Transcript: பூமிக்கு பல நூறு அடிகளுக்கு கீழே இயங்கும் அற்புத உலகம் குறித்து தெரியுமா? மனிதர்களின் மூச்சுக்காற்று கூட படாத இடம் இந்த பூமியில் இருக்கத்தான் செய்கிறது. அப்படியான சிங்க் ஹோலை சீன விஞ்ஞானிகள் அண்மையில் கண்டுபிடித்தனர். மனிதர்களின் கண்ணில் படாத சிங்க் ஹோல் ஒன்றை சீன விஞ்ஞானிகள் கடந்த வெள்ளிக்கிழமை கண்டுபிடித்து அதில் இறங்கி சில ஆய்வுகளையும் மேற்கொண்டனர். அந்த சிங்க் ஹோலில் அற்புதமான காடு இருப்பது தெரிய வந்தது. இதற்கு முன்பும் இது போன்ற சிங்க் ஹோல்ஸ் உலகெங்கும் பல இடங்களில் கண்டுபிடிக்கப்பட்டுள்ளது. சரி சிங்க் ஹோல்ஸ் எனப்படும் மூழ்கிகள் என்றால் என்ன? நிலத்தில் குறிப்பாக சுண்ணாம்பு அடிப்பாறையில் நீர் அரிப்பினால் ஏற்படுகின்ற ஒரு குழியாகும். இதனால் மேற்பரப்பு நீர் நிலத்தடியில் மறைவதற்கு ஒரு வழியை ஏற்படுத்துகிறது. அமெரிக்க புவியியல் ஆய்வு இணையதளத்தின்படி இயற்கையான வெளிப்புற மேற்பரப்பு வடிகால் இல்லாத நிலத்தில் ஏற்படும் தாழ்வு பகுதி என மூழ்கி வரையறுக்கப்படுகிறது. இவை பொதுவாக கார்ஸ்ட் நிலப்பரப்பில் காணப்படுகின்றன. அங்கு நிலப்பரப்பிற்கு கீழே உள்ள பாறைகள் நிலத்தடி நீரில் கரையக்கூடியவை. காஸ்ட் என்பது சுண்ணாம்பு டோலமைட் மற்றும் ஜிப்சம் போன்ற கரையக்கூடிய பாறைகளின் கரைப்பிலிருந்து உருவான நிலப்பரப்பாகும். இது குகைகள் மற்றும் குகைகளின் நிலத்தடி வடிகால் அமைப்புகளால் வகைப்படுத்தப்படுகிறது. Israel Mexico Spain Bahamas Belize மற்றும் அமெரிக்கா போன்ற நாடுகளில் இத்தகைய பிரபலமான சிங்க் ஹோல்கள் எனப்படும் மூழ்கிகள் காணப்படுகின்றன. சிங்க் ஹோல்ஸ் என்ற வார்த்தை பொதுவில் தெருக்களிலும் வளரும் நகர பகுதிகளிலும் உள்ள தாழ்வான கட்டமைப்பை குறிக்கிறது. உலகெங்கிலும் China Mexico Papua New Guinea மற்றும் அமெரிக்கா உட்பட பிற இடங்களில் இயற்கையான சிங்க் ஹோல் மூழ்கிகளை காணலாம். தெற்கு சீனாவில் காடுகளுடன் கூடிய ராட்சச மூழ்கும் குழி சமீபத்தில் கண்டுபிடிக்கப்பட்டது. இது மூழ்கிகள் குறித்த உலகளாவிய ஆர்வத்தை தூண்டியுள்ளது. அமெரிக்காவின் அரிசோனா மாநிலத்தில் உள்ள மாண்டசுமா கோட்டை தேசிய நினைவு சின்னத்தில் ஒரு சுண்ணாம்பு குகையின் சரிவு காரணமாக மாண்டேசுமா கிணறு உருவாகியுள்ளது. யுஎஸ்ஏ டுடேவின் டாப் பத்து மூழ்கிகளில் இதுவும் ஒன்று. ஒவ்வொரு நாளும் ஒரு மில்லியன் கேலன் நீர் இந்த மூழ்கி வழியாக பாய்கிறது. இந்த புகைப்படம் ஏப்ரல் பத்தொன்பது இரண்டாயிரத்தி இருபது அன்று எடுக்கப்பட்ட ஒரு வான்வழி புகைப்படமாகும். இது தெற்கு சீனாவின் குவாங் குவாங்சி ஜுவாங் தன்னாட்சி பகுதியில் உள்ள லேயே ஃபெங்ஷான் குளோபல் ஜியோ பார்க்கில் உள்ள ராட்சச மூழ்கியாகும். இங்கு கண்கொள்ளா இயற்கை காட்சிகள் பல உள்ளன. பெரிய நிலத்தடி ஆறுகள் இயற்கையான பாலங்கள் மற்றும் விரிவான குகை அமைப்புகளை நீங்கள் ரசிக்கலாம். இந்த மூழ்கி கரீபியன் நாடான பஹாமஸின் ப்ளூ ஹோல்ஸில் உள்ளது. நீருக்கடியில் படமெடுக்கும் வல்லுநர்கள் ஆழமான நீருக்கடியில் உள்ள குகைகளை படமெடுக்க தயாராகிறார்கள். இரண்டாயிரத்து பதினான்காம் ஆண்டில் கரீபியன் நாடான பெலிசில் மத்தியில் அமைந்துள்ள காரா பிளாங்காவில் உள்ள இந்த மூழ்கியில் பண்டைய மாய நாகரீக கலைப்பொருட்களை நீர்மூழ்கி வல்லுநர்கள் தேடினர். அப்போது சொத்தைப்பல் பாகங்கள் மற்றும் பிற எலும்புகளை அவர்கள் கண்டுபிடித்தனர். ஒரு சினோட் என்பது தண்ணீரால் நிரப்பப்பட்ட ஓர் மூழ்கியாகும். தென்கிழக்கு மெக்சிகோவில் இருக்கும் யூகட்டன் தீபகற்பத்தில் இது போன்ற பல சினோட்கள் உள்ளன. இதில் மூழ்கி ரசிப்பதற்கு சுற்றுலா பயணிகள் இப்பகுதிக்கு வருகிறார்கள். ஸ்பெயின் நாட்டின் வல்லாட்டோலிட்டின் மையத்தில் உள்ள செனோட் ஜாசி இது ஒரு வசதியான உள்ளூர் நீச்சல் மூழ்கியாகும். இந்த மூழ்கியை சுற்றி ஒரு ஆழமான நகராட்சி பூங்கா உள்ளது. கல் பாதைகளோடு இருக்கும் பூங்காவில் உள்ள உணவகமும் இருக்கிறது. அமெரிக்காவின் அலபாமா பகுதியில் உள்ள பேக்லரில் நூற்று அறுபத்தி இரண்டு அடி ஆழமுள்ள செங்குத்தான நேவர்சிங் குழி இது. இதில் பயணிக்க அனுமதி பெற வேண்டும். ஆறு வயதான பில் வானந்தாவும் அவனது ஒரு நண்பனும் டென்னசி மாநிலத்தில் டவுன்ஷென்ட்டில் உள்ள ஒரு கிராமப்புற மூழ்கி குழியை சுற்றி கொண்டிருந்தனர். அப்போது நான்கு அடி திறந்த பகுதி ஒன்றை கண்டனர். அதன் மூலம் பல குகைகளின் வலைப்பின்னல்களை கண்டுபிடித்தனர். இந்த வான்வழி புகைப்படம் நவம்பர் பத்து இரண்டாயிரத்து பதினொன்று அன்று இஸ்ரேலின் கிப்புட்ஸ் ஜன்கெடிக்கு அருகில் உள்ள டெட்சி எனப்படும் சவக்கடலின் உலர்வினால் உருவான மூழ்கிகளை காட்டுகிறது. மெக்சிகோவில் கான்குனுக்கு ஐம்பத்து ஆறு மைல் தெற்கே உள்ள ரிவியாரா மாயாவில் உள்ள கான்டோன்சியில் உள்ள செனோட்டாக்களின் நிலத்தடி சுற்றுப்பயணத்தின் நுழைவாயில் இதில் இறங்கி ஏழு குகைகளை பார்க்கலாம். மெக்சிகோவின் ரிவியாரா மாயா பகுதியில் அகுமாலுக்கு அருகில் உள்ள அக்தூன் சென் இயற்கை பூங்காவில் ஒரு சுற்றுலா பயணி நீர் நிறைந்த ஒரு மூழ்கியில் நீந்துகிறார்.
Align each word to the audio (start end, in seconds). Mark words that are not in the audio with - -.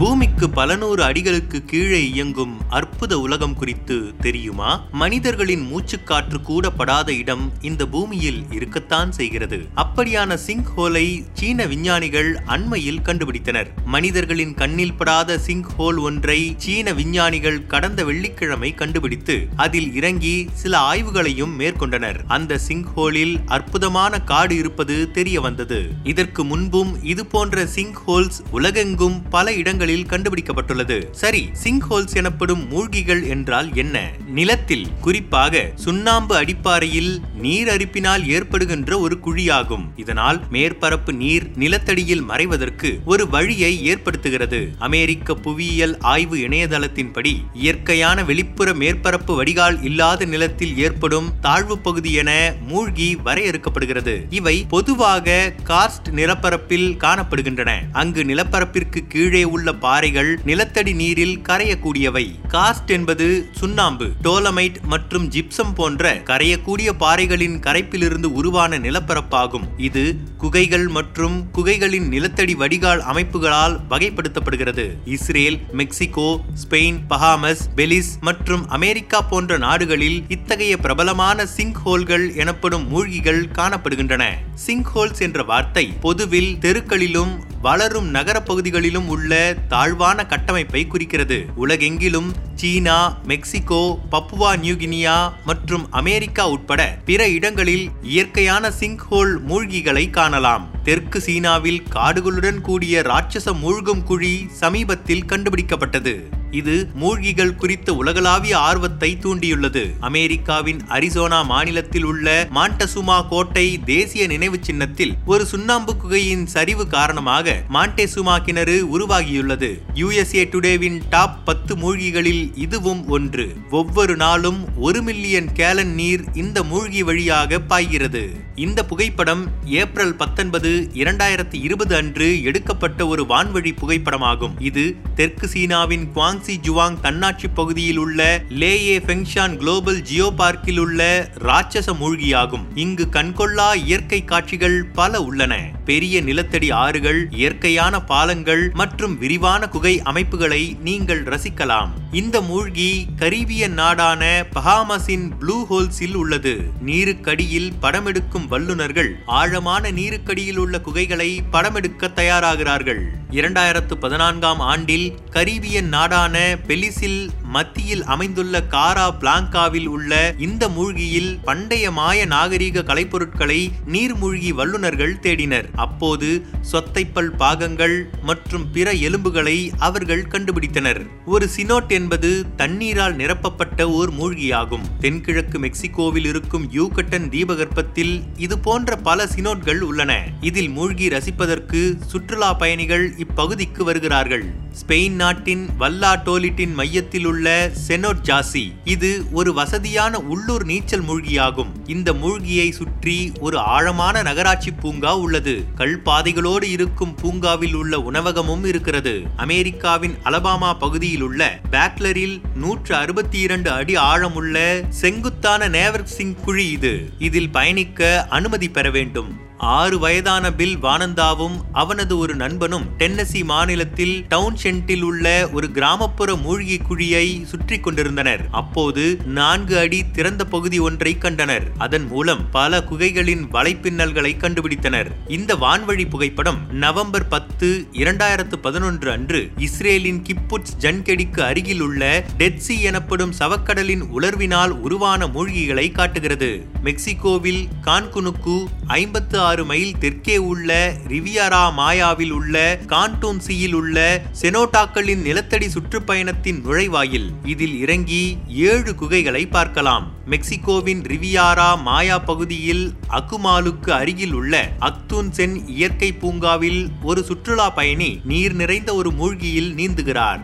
பூமிக்கு 0.00 0.50
பல 0.50 0.76
நூறு 0.76 1.02
அடிகளுக்கு 1.02 1.64
கீழே 1.64 2.10
இயங்கும் 2.10 2.60
அற்புத 2.68 3.20
உலகம் 3.20 3.54
குறித்து 3.54 4.12
தெரியுமா? 4.20 4.84
மனிதர்களின் 4.92 5.72
மூச்சுக்காற்று 5.72 6.42
கூட 6.42 6.70
படாத 6.70 7.12
இடம் 7.12 7.52
இந்த 7.60 7.86
பூமியில் 7.86 8.44
இருக்கத்தான் 8.50 9.12
செய்கிறது. 9.12 9.66
அப்படியான 9.76 10.34
சிங்க் 10.34 10.70
ஹோலை 10.76 11.24
சீன 11.32 11.66
விஞ்ஞானிகள் 11.66 12.38
அண்மையில் 12.46 13.00
கண்டுபிடித்தனர். 13.00 13.66
மனிதர்களின் 13.84 14.54
கண்ணில் 14.54 14.94
படாத 14.94 15.38
சிங்க் 15.38 15.68
ஹோல் 15.78 16.00
ஒன்றை 16.00 16.54
சீன 16.56 16.92
விஞ்ஞானிகள் 16.92 17.66
கடந்த 17.66 18.04
வெள்ளிக்கிழமை 18.04 18.74
கண்டுபிடித்து 18.74 19.46
அதில் 19.56 19.94
இறங்கி 19.94 20.48
சில 20.52 20.78
ஆய்வுகளையும் 20.78 21.60
மேற்கொண்டனர். 21.60 22.20
அந்த 22.26 22.58
சிங்க் 22.58 22.88
ஹோலில் 22.94 23.38
அற்புதமான 23.46 24.20
காடு 24.20 24.56
இருப்பது 24.56 25.10
தெரிய 25.10 25.40
வந்தது. 25.40 25.90
இதற்கு 26.04 26.44
முன்பும் 26.44 27.04
இது 27.04 27.26
போன்ற 27.26 27.66
சிங்க் 27.66 28.00
ஹோல்ஸ் 28.06 28.42
உலகெங்கும் 28.50 29.28
பல 29.28 29.52
இடங்களில் 29.52 29.88
கண்டுபிடிக்கப்பட்டுள்ளது. 29.96 31.10
சரி 31.10 31.48
சிங்க் 31.52 31.92
ஹோல்ஸ் 31.92 32.14
எனப்படும் 32.14 32.68
மூழ்கிகள் 32.68 33.22
என்றால் 33.22 33.74
என்ன? 33.74 34.10
நிலத்தில் 34.26 34.86
குறிப்பாக 35.00 35.70
சுண்ணாம்பு 35.74 36.42
அடிப்பாறையில் 36.42 37.18
நீர் 37.34 37.68
அரிப்பினால் 37.68 38.26
ஏற்படுகின்ற 38.26 38.98
ஒரு 38.98 39.18
குழியாகும். 39.24 39.84
இதனால் 39.96 40.40
மேற்பரப்பு 40.52 41.12
நீர் 41.12 41.50
நிலத்தடியில் 41.54 42.22
மறைவதற்கு 42.22 42.98
ஒரு 43.04 43.28
வழியை 43.28 43.94
ஏற்படுத்துகிறது. 43.94 44.68
அமெரிக்க 44.78 45.34
புவியியல் 45.34 45.98
ஆய்வு 45.98 46.36
இணையதளத்தின்படி 46.36 47.36
இயற்கையான 47.52 48.24
வெளிப்புற 48.24 48.72
மேற்பரப்பு 48.72 49.34
வடிகால் 49.34 49.82
இல்லாத 49.82 50.24
நிலத்தில் 50.24 50.78
ஏற்படும் 50.78 51.28
தாழ்வு 51.40 51.78
பகுதி 51.78 52.12
என 52.12 52.54
மூழ்கி 52.66 53.16
வரையறுக்கப்படுகிறது. 53.24 54.22
இவை 54.30 54.66
பொதுவாக 54.68 55.52
கார்ஸ்ட் 55.64 56.08
நிலப்பரப்பில் 56.10 56.96
காணப்படுகின்றன. 56.96 57.78
அங்கு 57.92 58.22
நிலப்பரப்பிற்கு 58.22 59.06
கீழே 59.08 59.44
உள்ள 59.44 59.72
பாறைகள் 59.84 60.30
நிலத்தடி 60.48 60.92
நீரில் 61.00 61.36
கரையக்கூடியவை. 61.48 62.24
காஸ்ட் 62.54 62.90
என்பது 62.96 63.26
சுண்ணாம்பு 63.60 64.06
டோலமைட் 64.26 64.78
மற்றும் 64.92 65.26
ஜிப்சம் 65.34 65.74
போன்ற 65.78 66.12
கரையக்கூடிய 66.30 66.88
பாறைகளின் 67.02 67.56
கரைப்பிலிருந்து 67.66 68.28
உருவான 68.40 68.78
நிலப்பரப்பாகும். 68.86 69.66
இது 69.88 70.04
குகைகள் 70.44 70.86
மற்றும் 70.98 71.36
குகைகளின் 71.58 72.08
நிலத்தடி 72.14 72.54
வடிகால் 72.62 73.02
அமைப்புகளால் 73.12 73.76
வகைப்படுத்தப்படுகிறது. 73.90 74.86
Israel 75.16 75.58
Mexico 75.80 76.28
Spain 76.62 77.00
Bahamas 77.12 77.64
Belize 77.80 78.12
மற்றும் 78.28 78.64
அமெரிக்கா 78.78 79.20
போன்ற 79.32 79.58
நாடுகளில் 79.66 80.18
இத்தகைய 80.36 80.74
பிரபலமான 80.84 81.46
சிங்க் 81.56 81.80
ஹோல்கள் 81.84 82.26
எனப்படும் 82.42 82.86
மூழ்கிகள் 82.88 83.42
காணப்படுகின்றன. 83.58 84.24
சிங்க் 84.66 84.90
ஹோல்ஸ் 84.94 85.22
என்ற 85.26 85.42
வார்த்தை 85.50 85.84
பொதுவில் 86.04 86.52
தெருக்களிலும் 86.64 87.32
வளரும் 87.60 88.06
நகர 88.06 88.42
பகுதிகளிலும் 88.42 89.08
உள்ள 89.08 89.54
தாழ்வான 89.68 90.26
கட்டமைப்பை 90.26 90.86
குறிக்கிறது. 90.86 91.46
உலகெங்கிலும் 91.56 92.32
China 92.54 93.20
Mexico 93.24 93.98
Papua 94.12 94.56
New Guinea 94.56 95.32
மற்றும் 95.44 95.92
அமெரிக்கா 95.92 96.48
உட்பட 96.48 96.98
பிற 97.04 97.28
இடங்களில் 97.28 97.90
இயற்கையான 98.02 98.70
சிங்க் 98.70 99.06
ஹோல் 99.10 99.36
மூழ்கிகளை 99.48 100.10
காணலாம். 100.10 100.70
தெற்கு 100.82 101.20
சீனாவில் 101.20 101.82
காடுகளுடன் 101.82 102.60
கூடிய 102.60 103.02
ராட்சச 103.02 103.58
மூழ்கும் 103.58 104.02
குழி 104.02 104.46
சமீபத்தில் 104.50 105.24
கண்டுபிடிக்கப்பட்டது. 105.24 106.39
இது 106.50 106.88
மூழ்கிகள் 106.94 107.54
குறித்த 107.54 107.94
உலகளாவிய 107.94 108.58
ஆர்வத்தை 108.58 109.18
தூண்டியுள்ளது. 109.20 109.90
அமெரிக்காவின் 110.00 110.80
அரிசோனா 110.88 111.44
மாநிலத்தில் 111.44 112.04
உள்ள 112.04 112.48
மாண்டசுமா 112.54 113.28
கோட்டை 113.28 113.78
தேசிய 113.84 114.26
நினைவு 114.26 114.58
சின்னத்தில் 114.60 115.14
ஒரு 115.26 115.46
சுண்ணாம்பு 115.46 115.96
குகையின் 115.96 116.46
சரிவு 116.46 116.86
காரணமாக 116.86 117.62
மாண்டேசுமா 117.72 118.38
கிணறு 118.38 118.98
உருவாகியுள்ளது. 118.98 119.70
யுஎஸ்ஏ 119.94 120.44
டுடேவின் 120.44 121.00
டாப் 121.10 121.46
பத்து 121.46 121.76
மூழ்கிகளில் 121.76 122.50
இதுவும் 122.54 123.08
ஒன்று. 123.08 123.54
ஒவ்வொரு 123.70 124.16
நாளும் 124.16 124.64
ஒரு 124.76 125.02
மில்லியன் 125.02 125.52
கேலன் 125.52 125.94
நீர் 125.94 126.24
இந்த 126.34 126.62
மூழ்கி 126.62 127.02
வழியாக 127.02 127.58
பாய்கிறது. 127.58 128.30
இந்த 128.54 128.84
புகைப்படம் 128.84 129.46
ஏப்ரல் 129.64 130.14
பத்தொன்பது 130.14 130.90
இரண்டாயிரத்தி 130.94 131.58
இருபது 131.62 131.94
அன்று 131.94 132.42
எடுக்கப்பட்ட 132.42 133.06
ஒரு 133.06 133.22
வான்வழி 133.28 133.72
புகைப்படமாகும். 133.80 134.52
இது 134.58 134.96
தெற்கு 135.14 135.48
சீனாவின் 135.48 136.08
குவாங் 136.14 136.39
குவாங்சி 136.40 136.60
ஜுவாங் 136.62 137.00
தன்னாட்சி 137.00 137.48
பகுதியில் 137.48 137.96
உள்ள 137.96 138.42
லேயே 138.48 138.98
ஃபெங்ஷான் 138.98 139.56
குளோபல் 139.56 140.02
ஜியோ 140.02 140.32
பார்க்கில் 140.36 140.78
உள்ள 140.78 141.30
ராட்சச 141.38 141.92
மூழ்கியாகும். 142.00 142.64
இங்கு 142.74 143.08
கண்கொள்ளா 143.12 143.74
இயற்கை 143.74 144.24
காட்சிகள் 144.24 144.84
பல 144.84 145.22
உள்ளன. 145.22 145.70
பெரிய 145.90 146.16
நிலத்தடி 146.28 146.68
ஆறுகள் 146.82 147.20
இயற்கையான 147.30 147.94
பாலங்கள் 148.10 148.64
மற்றும் 148.80 149.14
விரிவான 149.18 149.68
குகை 149.74 149.94
அமைப்புகளை 150.10 150.62
நீங்கள் 150.88 151.22
ரசிக்கலாம். 151.32 151.90
இந்த 152.12 152.36
மூழ்கி 152.40 152.90
கரீபியன் 153.16 153.76
நாடான 153.80 154.22
பஹாமஸின் 154.54 155.26
ப்ளூ 155.40 155.56
ஹோல்ஸில் 155.70 156.16
உள்ளது. 156.22 156.54
நீருக்கடியில் 156.86 157.70
படமெடுக்கும் 157.82 158.46
வல்லுநர்கள் 158.48 159.10
ஆழமான 159.40 159.90
நீருக்கடியில் 159.98 160.60
உள்ள 160.64 160.80
குகைகளை 160.86 161.30
படமெடுக்க 161.52 162.12
தயாராகிறார்கள். 162.20 163.02
இரண்டாயிரத்து 163.38 163.94
பதினான்காம் 164.04 164.62
ஆண்டில் 164.72 165.08
கரீபியன் 165.30 165.90
நாடான 165.96 166.36
பெலிசில் 166.68 167.20
மத்தியில் 167.54 168.04
அமைந்துள்ள 168.04 168.56
காரா 168.74 169.06
பிளாங்காவில் 169.20 169.86
உள்ள 169.86 170.34
இந்த 170.38 170.68
மூழ்கியில் 170.68 171.30
பண்டைய 171.44 171.90
மாய 171.90 172.26
நாகரீக 172.26 172.84
கலைப்பொருட்களை 172.90 173.60
நீர்மூழ்கி 173.86 174.50
வல்லுநர்கள் 174.60 175.14
தேடினர். 175.22 175.68
அப்போது 175.74 176.28
சொத்தைப்பல் 176.72 177.32
பாகங்கள் 177.36 177.96
மற்றும் 178.22 178.66
பிற 178.72 178.92
எலும்புகளை 179.06 179.56
அவர்கள் 179.78 180.24
கண்டுபிடித்தனர். 180.24 181.00
ஒரு 181.26 181.48
சினோட் 181.56 181.88
என்பது 181.88 182.30
தண்ணீரால் 182.56 183.16
நிரப்பப்பட்ட 183.16 183.88
ஓர் 183.90 184.12
மூழ்கியாகும். 184.12 184.86
தென்கிழக்கு 185.00 185.58
மெக்சிகோவில் 185.58 186.26
இருக்கும் 186.26 186.66
யூகட்டன் 186.72 187.28
தீபகற்பத்தில் 187.28 188.14
இது 188.36 188.58
போன்ற 188.58 188.96
பல 188.96 189.28
சினோட்கள் 189.36 189.80
உள்ளன. 189.80 190.12
இதில் 190.40 190.68
மூழ்கி 190.68 191.08
ரசிப்பதற்கு 191.08 191.80
சுற்றுலா 192.06 192.52
பயணிகள் 192.54 193.06
இப்பகுதிக்கு 193.18 193.82
வருகிறார்கள். 193.84 194.44
ஸ்பெயின் 194.78 195.10
நாட்டின் 195.10 195.68
வல்லாட்டோலிட்டின் 195.80 196.72
மையத்தில் 196.72 197.24
உள்ள 197.24 197.70
செனோட் 197.88 198.22
ஜாசி 198.22 198.72
இது 198.84 199.24
ஒரு 199.32 199.52
வசதியான 199.52 200.18
உள்ளூர் 200.18 200.64
நீச்சல் 200.64 201.02
மூழ்கியாகும். 201.02 201.72
இந்த 201.86 202.12
மூழ்கியை 202.12 202.70
சுற்றி 202.70 203.32
ஒரு 203.40 203.58
ஆழமான 203.58 204.22
நகராட்சி 204.22 204.70
பூங்கா 204.70 205.16
உள்ளது. 205.16 205.64
கல் 205.74 206.02
பாதைகளோடு 206.04 206.62
இருக்கும் 206.62 207.14
பூங்காவில் 207.14 207.74
உள்ள 207.74 208.00
உணவகமும் 208.00 208.64
இருக்கிறது. 208.64 209.22
அமெரிக்காவின் 209.36 210.16
அலபாமா 210.24 210.78
பகுதியில் 210.78 211.22
உள்ள 211.22 211.60
பேக்லரில் 211.70 212.40
நூற்று 212.54 212.94
அறுபத்தி 212.94 213.38
இரண்டு 213.38 213.70
அடி 213.70 213.96
ஆழமுள்ள 213.96 214.84
செங்குத்தான 214.88 215.68
நேவர்சிங் 215.68 216.34
குழி 216.44 216.70
இது. 216.70 217.10
இதில் 217.18 217.50
பயணிக்க 217.50 218.26
அனுமதி 218.28 218.68
பெற 218.68 218.90
வேண்டும். 218.90 219.48
ஆறு 219.60 219.98
வயதான 219.98 220.52
பில் 220.52 220.78
வானந்தாவும் 220.78 221.56
அவனது 221.72 222.18
ஒரு 222.18 222.34
நண்பனும் 222.34 222.84
டென்னசி 222.96 223.44
மாநிலத்தில் 223.44 224.26
டவுன்ஷென்ட்டில் 224.28 225.02
உள்ள 225.02 225.48
ஒரு 225.52 225.70
கிராமப்புற 225.70 226.36
மூழ்கி 226.36 226.80
குழியை 226.88 227.44
சுற்றி 227.44 227.80
கொண்டிருந்தனர். 227.80 228.50
அப்போது 228.50 229.20
நான்கு 229.24 229.78
அடி 229.78 230.10
திறந்த 230.10 230.44
பகுதி 230.44 230.78
ஒன்றை 230.78 231.18
கண்டனர். 231.18 231.62
அதன் 231.78 232.06
மூலம் 232.06 232.50
பல 232.50 232.80
குகைகளின் 232.80 233.44
வலைப்பின்னல்களை 233.52 234.36
கண்டுபிடித்தனர். 234.36 235.10
இந்த 235.28 235.54
வான்வழி 235.54 236.08
புகைப்படம் 236.08 236.58
நவம்பர் 236.70 237.28
பத்து 237.28 237.86
இரண்டாயிரத்து 237.92 238.56
பதினொன்று 238.56 239.10
அன்று 239.10 239.50
இஸ்ரேலின் 239.56 240.22
கிப்புட்ஸ் 240.22 240.76
ஜன்கெடிக்கு 240.78 241.40
அருகில் 241.40 241.80
உள்ள 241.80 242.24
டெட்சி 242.38 242.80
எனப்படும் 242.80 243.32
சவக்கடலின் 243.38 244.02
உலர்வினால் 244.18 244.70
உருவான 244.70 245.26
மூழ்கிகளை 245.26 245.92
காட்டுகிறது. 245.92 246.66
மெக்சிகோவில் 246.84 247.68
கான்குனுக்கு 247.82 248.66
ஐம்பத்து 248.86 249.48
ஆறு 249.50 249.62
மைல் 249.70 249.92
தெற்கே 250.02 250.36
உள்ள 250.50 250.70
ரிவியாரா 251.12 251.62
மாயாவில் 251.78 252.32
உள்ள 252.38 252.56
கான்டோன்சியில் 252.92 253.76
உள்ள 253.80 253.96
செனோட்டாக்களின் 254.40 255.22
நிலத்தடி 255.28 255.68
சுற்றுப்பயணத்தின் 255.74 256.60
நுழைவாயில் 256.66 257.28
இதில் 257.52 257.76
இறங்கி 257.80 258.22
ஏழு 258.70 258.92
குகைகளை 259.00 259.42
பார்க்கலாம். 259.56 260.06
மெக்சிகோவின் 260.32 261.02
ரிவியாரா 261.12 261.70
மாயா 261.88 262.18
பகுதியில் 262.30 262.84
அகுமாலுக்கு 263.18 263.90
அருகில் 264.00 264.34
உள்ள 264.40 264.54
அக்தூன் 264.88 265.30
சென் 265.38 265.56
இயற்கை 265.76 266.12
பூங்காவில் 266.22 266.80
ஒரு 267.02 267.22
சுற்றுலா 267.30 267.68
பயணி 267.78 268.10
நீர் 268.32 268.56
நிறைந்த 268.62 268.90
ஒரு 269.00 269.12
மூழ்கியில் 269.20 269.70
நீந்துகிறார். 269.80 270.42